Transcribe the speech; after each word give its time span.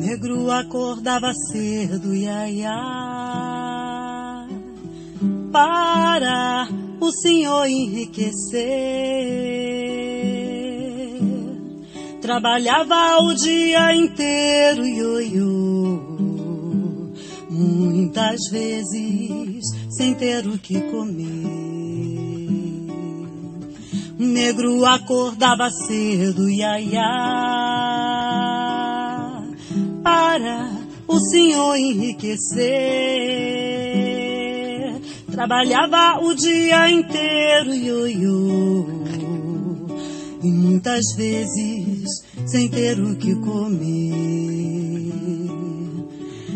negro 0.00 0.50
acordava 0.50 1.30
cedo, 1.52 2.14
ia, 2.14 2.48
ia, 2.48 2.74
para 5.52 6.66
o 6.98 7.12
senhor 7.12 7.66
enriquecer. 7.66 8.30
Trabalhava 12.22 13.18
o 13.24 13.34
dia 13.34 13.94
inteiro, 13.94 14.86
ioiô, 14.86 16.00
muitas 17.50 18.40
vezes 18.50 19.62
sem 19.90 20.14
ter 20.14 20.46
o 20.46 20.58
que 20.58 20.80
comer. 20.80 21.60
O 24.18 24.22
negro 24.22 24.86
acordava 24.86 25.70
cedo, 25.70 26.48
ia, 26.48 26.80
ia, 26.80 27.79
para 30.30 30.70
o 31.08 31.18
senhor 31.18 31.76
enriquecer. 31.76 32.60
Trabalhava 35.32 36.20
o 36.24 36.32
dia 36.34 36.88
inteiro, 36.88 37.74
ioiô, 37.74 38.86
e 40.42 40.46
muitas 40.52 41.04
vezes 41.16 42.08
sem 42.46 42.68
ter 42.68 43.00
o 43.00 43.16
que 43.16 43.34
comer. 43.36 45.10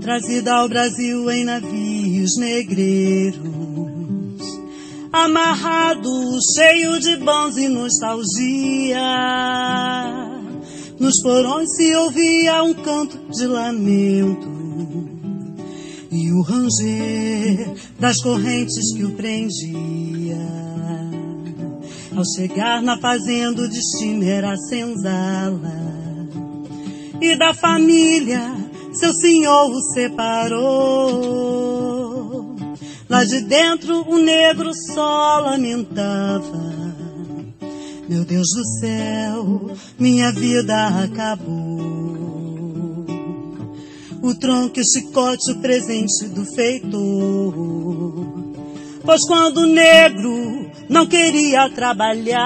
Trazida 0.00 0.54
ao 0.54 0.68
Brasil 0.68 1.30
em 1.30 1.44
navios 1.44 2.38
negreiros 2.38 3.58
amarrado, 5.12 6.10
cheio 6.54 6.98
de 7.00 7.16
bons 7.16 7.56
e 7.56 7.68
nostalgia. 7.68 8.98
Nos 10.98 11.22
porões 11.22 11.68
se 11.76 11.94
ouvia 11.94 12.62
um 12.62 12.74
canto 12.74 13.18
de 13.30 13.46
lamento 13.46 14.48
e 16.10 16.32
o 16.32 16.42
ranger 16.42 17.74
das 17.98 18.20
correntes 18.22 18.94
que 18.94 19.04
o 19.04 19.12
prendia. 19.12 20.36
Ao 22.16 22.24
chegar 22.34 22.82
na 22.82 22.98
fazenda, 22.98 23.62
o 23.62 23.68
destino 23.68 24.24
era 24.24 24.56
senzala 24.56 25.88
e 27.20 27.36
da 27.36 27.54
família 27.54 28.68
seu 28.98 29.12
senhor 29.12 29.70
o 29.70 29.80
separou. 29.92 31.28
Lá 33.08 33.24
de 33.24 33.40
dentro 33.42 34.02
o 34.08 34.18
negro 34.18 34.72
só 34.74 35.38
lamentava. 35.40 36.87
Meu 38.08 38.24
Deus 38.24 38.48
do 38.54 38.64
céu, 38.80 39.70
minha 39.98 40.32
vida 40.32 41.04
acabou. 41.04 41.76
O 44.22 44.34
tronco 44.34 44.80
o 44.80 44.84
chicote, 44.84 45.52
o 45.52 45.60
presente 45.60 46.26
do 46.28 46.42
feitor. 46.54 47.52
Pois 49.04 49.26
quando 49.26 49.58
o 49.58 49.66
negro 49.66 50.70
não 50.88 51.06
queria 51.06 51.68
trabalhar, 51.68 52.38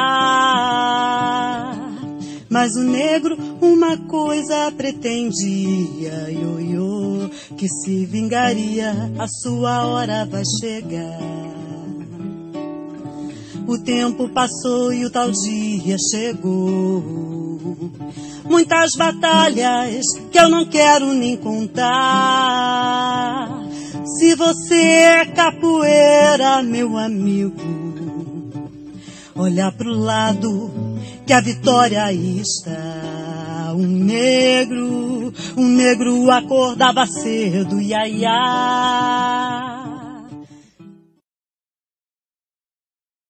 mas 2.48 2.74
o 2.74 2.82
negro 2.82 3.38
uma 3.60 3.96
coisa 3.96 4.72
pretendia, 4.76 6.28
ioiô, 6.28 7.30
que 7.56 7.68
se 7.68 8.04
vingaria, 8.04 9.12
a 9.16 9.28
sua 9.28 9.86
hora 9.86 10.26
vai 10.26 10.42
chegar. 10.60 11.51
O 13.66 13.78
tempo 13.78 14.28
passou 14.28 14.92
e 14.92 15.04
o 15.04 15.10
tal 15.10 15.30
dia 15.30 15.96
chegou. 16.10 17.02
Muitas 18.44 18.92
batalhas 18.96 20.04
que 20.30 20.38
eu 20.38 20.48
não 20.48 20.66
quero 20.66 21.12
nem 21.14 21.36
contar. 21.36 21.88
Se 24.18 24.34
você 24.34 24.74
é 24.74 25.24
capoeira, 25.26 26.62
meu 26.62 26.98
amigo, 26.98 27.54
olha 29.34 29.70
pro 29.72 29.94
lado 29.94 30.70
que 31.26 31.32
a 31.32 31.40
vitória 31.40 32.12
está. 32.12 33.72
Um 33.74 33.86
negro, 33.86 35.32
um 35.56 35.66
negro 35.66 36.30
acordava 36.30 37.06
cedo, 37.06 37.80
ia, 37.80 38.06
ia 38.06 38.32